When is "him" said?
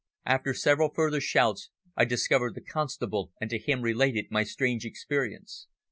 3.59-3.83